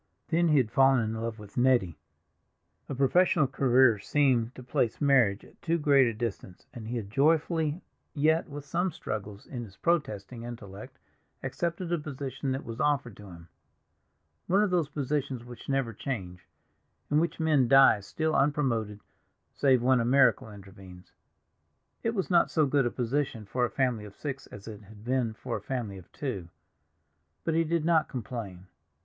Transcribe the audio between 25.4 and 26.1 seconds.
a family